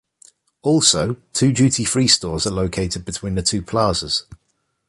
Also, 0.63 1.15
two 1.31 1.53
duty-free 1.53 2.07
stores 2.07 2.47
are 2.47 2.49
located 2.49 3.05
between 3.05 3.35
the 3.35 3.43
two 3.43 3.61
plazas. 3.61 4.23